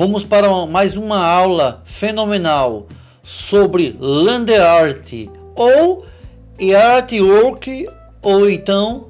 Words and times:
Vamos 0.00 0.24
para 0.24 0.48
mais 0.64 0.96
uma 0.96 1.22
aula 1.22 1.82
fenomenal 1.84 2.86
sobre 3.22 3.94
land 4.00 4.50
art 4.54 5.12
ou 5.54 6.06
artwork 6.74 7.86
ou 8.22 8.48
então 8.48 9.08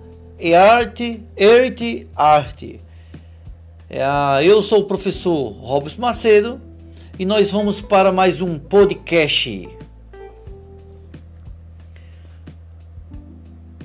art, 0.53 1.01
art, 1.39 1.81
arte. 2.17 2.81
É, 3.89 4.03
eu 4.43 4.61
sou 4.63 4.81
o 4.81 4.85
professor 4.85 5.53
Robson 5.61 6.01
Macedo 6.01 6.61
e 7.17 7.25
nós 7.25 7.53
vamos 7.53 7.81
para 7.81 8.11
mais 8.11 8.41
um 8.41 8.59
podcast. 8.59 9.69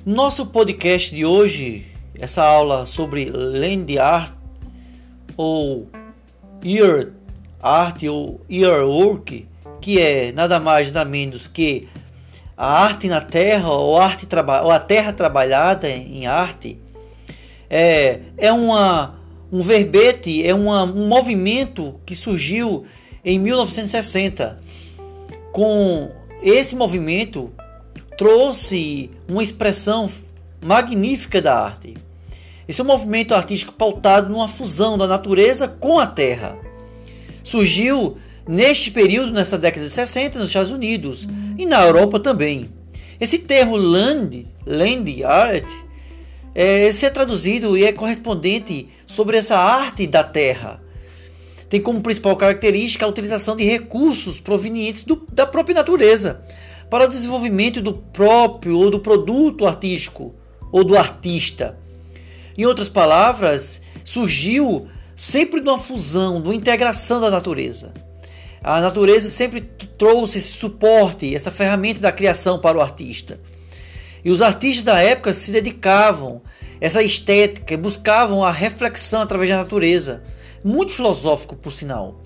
Nosso 0.04 0.48
podcast 0.48 1.16
de 1.16 1.24
hoje, 1.24 1.86
essa 2.18 2.44
aula 2.44 2.88
sobre 2.88 3.26
land 3.26 3.96
art 4.00 4.34
ou 5.38 5.88
ear 6.66 7.12
art 7.62 8.04
ou 8.04 8.42
ear 8.50 8.84
work, 8.84 9.48
que 9.80 10.00
é 10.00 10.32
nada 10.32 10.60
mais 10.60 10.92
nada 10.92 11.08
menos 11.08 11.48
que 11.48 11.88
a 12.58 12.84
arte 12.84 13.08
na 13.08 13.22
terra 13.22 13.70
ou, 13.70 13.98
arte 13.98 14.28
ou 14.64 14.72
a 14.72 14.80
terra 14.80 15.14
trabalhada 15.14 15.90
em 15.90 16.26
arte, 16.26 16.80
é, 17.70 18.20
é 18.38 18.52
uma, 18.52 19.20
um 19.52 19.62
verbete, 19.62 20.46
é 20.46 20.54
uma, 20.54 20.84
um 20.84 21.08
movimento 21.08 22.00
que 22.06 22.16
surgiu 22.16 22.86
em 23.24 23.38
1960. 23.38 24.60
Com 25.52 26.12
esse 26.42 26.76
movimento 26.76 27.52
trouxe 28.18 29.10
uma 29.28 29.44
expressão 29.44 30.10
magnífica 30.64 31.42
da 31.42 31.60
arte. 31.60 32.05
Esse 32.68 32.82
é 32.82 32.84
um 32.84 32.88
movimento 32.88 33.34
artístico 33.34 33.74
pautado 33.74 34.30
numa 34.30 34.48
fusão 34.48 34.98
da 34.98 35.06
natureza 35.08 35.68
com 35.68 36.00
a 36.00 36.08
terra. 36.08 36.58
Surgiu 37.44 38.18
neste 38.48 38.92
período, 38.92 39.32
nessa 39.32 39.58
década 39.58 39.86
de 39.86 39.94
60, 39.94 40.40
nos 40.40 40.50
Estados 40.50 40.72
Unidos 40.72 41.28
e 41.58 41.66
na 41.66 41.84
Europa 41.84 42.20
também. 42.20 42.70
Esse 43.20 43.40
termo 43.40 43.76
land, 43.76 44.48
land 44.66 45.24
art, 45.24 45.66
é, 46.54 46.88
é 46.88 47.10
traduzido 47.10 47.78
e 47.78 47.86
é 47.86 47.92
correspondente 47.92 48.88
sobre 49.06 49.38
essa 49.38 49.58
arte 49.58 50.08
da 50.08 50.24
terra. 50.24 50.82
Tem 51.70 51.82
como 51.82 52.02
principal 52.02 52.36
característica 52.36 53.06
a 53.06 53.10
utilização 53.10 53.56
de 53.56 53.64
recursos 53.64 54.40
provenientes 54.40 55.04
do, 55.04 55.28
da 55.32 55.46
própria 55.46 55.76
natureza 55.76 56.42
para 56.90 57.06
o 57.06 57.10
desenvolvimento 57.10 57.82
do 57.82 57.94
próprio 57.94 58.78
ou 58.78 58.90
do 58.90 59.00
produto 59.00 59.66
artístico 59.66 60.34
ou 60.72 60.84
do 60.84 60.98
artista. 60.98 61.78
Em 62.58 62.66
outras 62.66 62.90
palavras, 62.90 63.82
surgiu 64.04 64.88
sempre 65.16 65.62
de 65.62 65.68
uma 65.68 65.78
fusão, 65.78 66.42
de 66.42 66.48
uma 66.48 66.56
integração 66.56 67.20
da 67.20 67.30
natureza. 67.30 67.94
A 68.64 68.82
natureza 68.82 69.30
sempre 69.30 69.62
trouxe 69.98 70.40
esse 70.40 70.54
suporte, 70.54 71.36
essa 71.36 71.52
ferramenta 71.52 72.00
da 72.00 72.12
criação 72.12 72.60
para 72.60 72.78
o 72.78 72.82
artista. 72.82 73.40
E 74.24 74.32
os 74.32 74.42
artistas 74.42 74.84
da 74.84 75.02
época 75.02 75.34
se 75.34 75.52
dedicavam 75.52 76.42
a 76.46 76.66
essa 76.82 77.04
estética, 77.04 77.78
buscavam 77.78 78.44
a 78.44 78.52
reflexão 78.52 79.22
através 79.22 79.50
da 79.50 79.58
natureza, 79.58 80.24
muito 80.64 80.92
filosófico 80.92 81.56
por 81.56 81.72
sinal, 81.72 82.22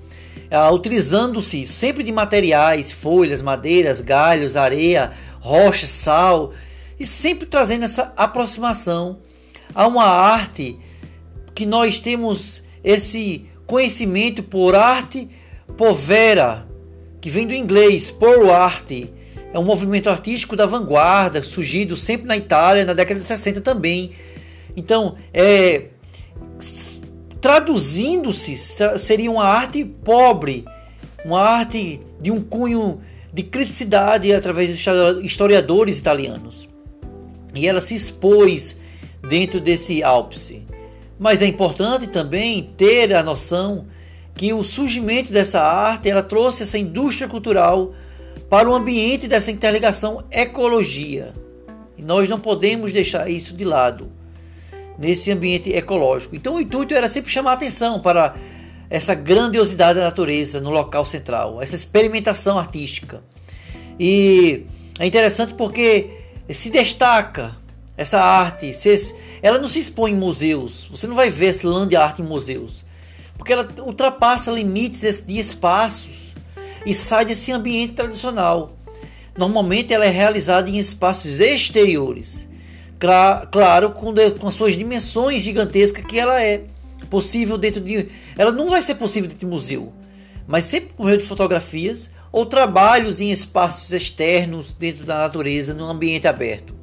ah, 0.49 0.71
utilizando-se 0.71 1.65
sempre 1.67 2.03
de 2.03 2.11
materiais, 2.11 2.91
folhas, 2.91 3.41
madeiras, 3.41 3.99
galhos, 4.01 4.55
areia, 4.55 5.11
rocha, 5.39 5.85
sal, 5.85 6.53
e 6.99 7.05
sempre 7.05 7.45
trazendo 7.45 7.85
essa 7.85 8.13
aproximação 8.15 9.19
a 9.73 9.87
uma 9.87 10.05
arte 10.05 10.77
que 11.53 11.65
nós 11.65 11.99
temos 11.99 12.63
esse 12.83 13.45
conhecimento 13.65 14.41
por 14.43 14.75
arte 14.75 15.27
povera, 15.77 16.67
que 17.21 17.29
vem 17.29 17.45
do 17.45 17.53
inglês 17.53 18.09
por 18.09 18.49
arte. 18.49 19.13
É 19.53 19.59
um 19.59 19.63
movimento 19.63 20.09
artístico 20.09 20.55
da 20.55 20.65
vanguarda, 20.65 21.41
surgido 21.41 21.97
sempre 21.97 22.27
na 22.27 22.37
Itália 22.37 22.85
na 22.85 22.93
década 22.93 23.19
de 23.19 23.25
60 23.25 23.61
também. 23.61 24.11
Então, 24.75 25.15
é 25.33 25.87
traduzindo-se 27.41 28.57
seria 28.97 29.31
uma 29.31 29.45
arte 29.45 29.85
pobre, 29.85 30.65
uma 31.23 31.41
arte 31.41 32.01
de 32.21 32.31
um 32.31 32.41
cunho 32.41 32.99
de 33.33 33.43
criticidade 33.43 34.33
através 34.33 34.69
dos 34.69 35.23
historiadores 35.23 35.97
italianos. 35.97 36.67
E 37.55 37.67
ela 37.67 37.81
se 37.81 37.95
expôs 37.95 38.75
dentro 39.27 39.59
desse 39.59 40.03
ápice. 40.03 40.65
Mas 41.17 41.41
é 41.41 41.45
importante 41.45 42.07
também 42.07 42.73
ter 42.77 43.13
a 43.13 43.21
noção 43.21 43.87
que 44.35 44.53
o 44.53 44.63
surgimento 44.63 45.33
dessa 45.33 45.61
arte 45.61 46.09
ela 46.09 46.23
trouxe 46.23 46.63
essa 46.63 46.77
indústria 46.77 47.27
cultural 47.27 47.93
para 48.49 48.69
o 48.69 48.73
ambiente 48.73 49.27
dessa 49.27 49.51
interligação 49.51 50.23
ecologia. 50.31 51.33
E 51.97 52.01
nós 52.01 52.29
não 52.29 52.39
podemos 52.39 52.93
deixar 52.93 53.29
isso 53.29 53.53
de 53.53 53.65
lado 53.65 54.09
nesse 54.97 55.29
ambiente 55.31 55.69
ecológico. 55.69 56.35
Então 56.35 56.55
o 56.55 56.61
intuito 56.61 56.93
era 56.93 57.09
sempre 57.09 57.31
chamar 57.31 57.51
a 57.51 57.53
atenção 57.55 57.99
para 57.99 58.33
essa 58.89 59.13
grandiosidade 59.13 59.99
da 59.99 60.05
natureza 60.05 60.59
no 60.59 60.71
local 60.71 61.05
central, 61.05 61.61
essa 61.61 61.75
experimentação 61.75 62.57
artística. 62.57 63.21
E 63.99 64.65
é 64.97 65.05
interessante 65.05 65.53
porque 65.53 66.09
se 66.49 66.69
destaca 66.69 67.58
essa 67.99 68.21
arte, 68.21 68.71
ela 69.41 69.57
não 69.57 69.67
se 69.67 69.77
expõe 69.77 70.11
em 70.11 70.15
museus. 70.15 70.87
Você 70.89 71.05
não 71.05 71.15
vai 71.15 71.29
ver 71.29 71.47
esse 71.47 71.67
land 71.67 71.93
art 71.97 72.17
em 72.19 72.23
museus. 72.23 72.85
Porque 73.37 73.51
ela 73.51 73.67
ultrapassa 73.79 74.49
limites 74.51 75.19
de 75.19 75.37
espaços 75.37 76.33
e 76.85 76.93
sai 76.93 77.25
desse 77.25 77.51
ambiente 77.51 77.95
tradicional. 77.95 78.71
Normalmente 79.37 79.93
ela 79.93 80.05
é 80.05 80.09
realizada 80.09 80.69
em 80.69 80.77
espaços 80.77 81.41
exteriores. 81.41 82.47
Claro, 83.51 83.91
com, 83.91 84.13
de, 84.13 84.31
com 84.31 84.49
suas 84.49 84.77
dimensões 84.77 85.41
gigantescas 85.41 86.05
que 86.05 86.17
ela 86.17 86.41
é 86.41 86.63
possível 87.09 87.57
dentro 87.57 87.81
de. 87.81 88.07
Ela 88.37 88.53
não 88.53 88.69
vai 88.69 88.81
ser 88.81 88.95
possível 88.95 89.27
dentro 89.27 89.45
de 89.45 89.51
museu, 89.51 89.91
mas 90.47 90.63
sempre 90.63 90.93
por 90.93 91.05
meio 91.05 91.17
de 91.17 91.25
fotografias 91.25 92.09
ou 92.31 92.45
trabalhos 92.45 93.19
em 93.19 93.29
espaços 93.29 93.91
externos 93.91 94.73
dentro 94.73 95.03
da 95.03 95.17
natureza, 95.17 95.73
num 95.73 95.89
ambiente 95.89 96.29
aberto. 96.29 96.78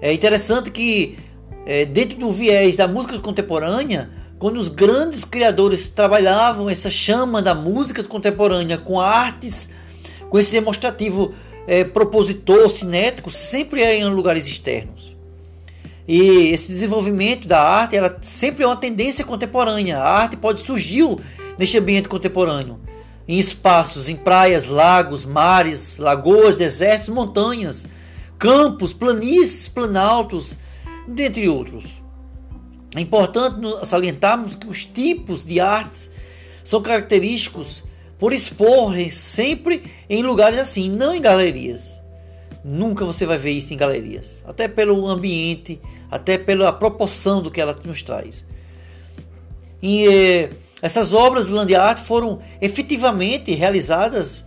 É 0.00 0.12
interessante 0.12 0.70
que, 0.70 1.18
é, 1.66 1.84
dentro 1.84 2.18
do 2.18 2.30
viés 2.30 2.76
da 2.76 2.86
música 2.86 3.18
contemporânea, 3.18 4.10
quando 4.38 4.58
os 4.58 4.68
grandes 4.68 5.24
criadores 5.24 5.88
trabalhavam 5.88 6.68
essa 6.68 6.90
chama 6.90 7.40
da 7.40 7.54
música 7.54 8.02
contemporânea 8.04 8.76
com 8.76 9.00
artes, 9.00 9.70
com 10.28 10.38
esse 10.38 10.52
demonstrativo 10.52 11.32
é, 11.66 11.84
propositor, 11.84 12.68
cinético, 12.68 13.30
sempre 13.30 13.82
é 13.82 13.98
em 13.98 14.04
lugares 14.08 14.46
externos. 14.46 15.14
E 16.06 16.50
esse 16.52 16.68
desenvolvimento 16.68 17.48
da 17.48 17.62
arte, 17.62 17.96
ela 17.96 18.14
sempre 18.20 18.62
é 18.62 18.66
uma 18.66 18.76
tendência 18.76 19.24
contemporânea. 19.24 19.98
A 19.98 20.06
arte 20.06 20.36
pode 20.36 20.60
surgir 20.60 21.16
neste 21.56 21.78
ambiente 21.78 22.08
contemporâneo, 22.08 22.78
em 23.26 23.38
espaços, 23.38 24.08
em 24.08 24.16
praias, 24.16 24.66
lagos, 24.66 25.24
mares, 25.24 25.96
lagoas, 25.96 26.58
desertos, 26.58 27.08
montanhas 27.08 27.86
campos, 28.44 28.92
planícies, 28.92 29.70
planaltos, 29.70 30.58
dentre 31.08 31.48
outros. 31.48 32.02
É 32.94 33.00
importante 33.00 33.58
salientarmos 33.86 34.54
que 34.54 34.66
os 34.66 34.84
tipos 34.84 35.46
de 35.46 35.60
artes 35.60 36.10
são 36.62 36.82
característicos 36.82 37.82
por 38.18 38.34
exporem 38.34 39.08
sempre 39.08 39.84
em 40.10 40.22
lugares 40.22 40.58
assim, 40.58 40.90
não 40.90 41.14
em 41.14 41.22
galerias. 41.22 41.98
Nunca 42.62 43.06
você 43.06 43.24
vai 43.24 43.38
ver 43.38 43.52
isso 43.52 43.72
em 43.72 43.78
galerias, 43.78 44.44
até 44.46 44.68
pelo 44.68 45.06
ambiente, 45.08 45.80
até 46.10 46.36
pela 46.36 46.70
proporção 46.70 47.40
do 47.40 47.50
que 47.50 47.62
ela 47.62 47.74
nos 47.82 48.02
traz. 48.02 48.44
E 49.80 50.06
eh, 50.06 50.50
essas 50.82 51.14
obras 51.14 51.46
de 51.46 51.52
land 51.54 51.74
art 51.74 51.98
foram 51.98 52.40
efetivamente 52.60 53.54
realizadas 53.54 54.44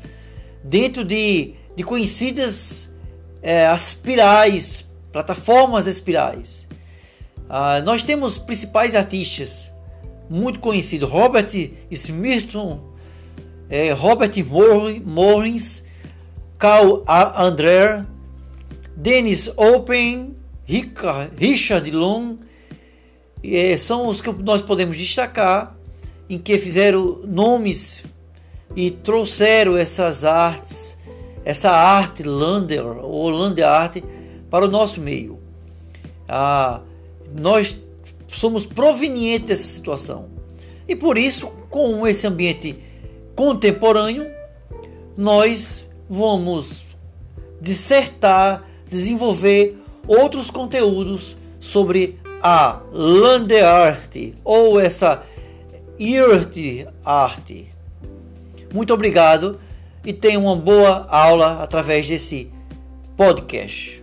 dentro 0.63 1.03
de, 1.03 1.55
de 1.75 1.83
conhecidas 1.83 2.87
é, 3.41 3.73
espirais, 3.73 4.85
plataformas 5.11 5.87
espirais. 5.87 6.67
Ah, 7.49 7.81
nós 7.81 8.03
temos 8.03 8.37
principais 8.37 8.95
artistas 8.95 9.71
muito 10.29 10.59
conhecidos: 10.59 11.09
Robert 11.09 11.49
Smithson, 11.89 12.81
é, 13.69 13.91
Robert 13.91 14.31
Morris, 15.05 15.83
Carl 16.57 17.03
André, 17.35 18.05
Dennis 18.95 19.49
Open, 19.55 20.35
Richard 21.37 21.89
Long, 21.91 22.37
é, 23.43 23.77
são 23.77 24.07
os 24.07 24.21
que 24.21 24.31
nós 24.31 24.61
podemos 24.61 24.97
destacar 24.97 25.75
em 26.29 26.37
que 26.37 26.57
fizeram 26.57 27.21
nomes 27.23 28.03
e 28.75 28.91
trouxeram 28.91 29.77
essas 29.77 30.25
artes 30.25 30.96
essa 31.47 31.71
arte 31.71 32.23
lander 32.23 32.85
ou 32.85 33.29
lander 33.29 33.65
arte 33.65 34.03
para 34.49 34.65
o 34.65 34.67
nosso 34.69 34.99
meio. 34.99 35.39
Ah, 36.27 36.81
nós 37.33 37.79
somos 38.27 38.65
provenientes 38.65 39.47
dessa 39.47 39.63
situação. 39.63 40.25
E 40.85 40.93
por 40.93 41.17
isso, 41.17 41.47
com 41.69 42.05
esse 42.05 42.27
ambiente 42.27 42.77
contemporâneo, 43.33 44.29
nós 45.15 45.87
vamos 46.09 46.85
dissertar, 47.61 48.65
desenvolver 48.89 49.81
outros 50.05 50.51
conteúdos 50.51 51.37
sobre 51.61 52.19
a 52.43 52.81
Art 53.63 54.15
ou 54.43 54.81
essa 54.81 55.23
Earth 55.97 56.57
Art. 57.05 57.51
Muito 58.73 58.93
obrigado 58.93 59.57
e 60.07 60.13
tenha 60.13 60.39
uma 60.39 60.55
boa 60.55 61.05
aula 61.09 61.61
através 61.61 62.07
desse 62.07 62.49
podcast. 63.17 64.01